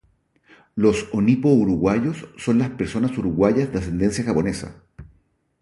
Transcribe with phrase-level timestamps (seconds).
[0.73, 4.81] Los o nipo-uruguayos son las personas uruguayas de ascendencia japonesa.